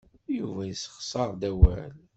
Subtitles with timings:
[0.37, 1.93] Yuba yessexṣar-d awal.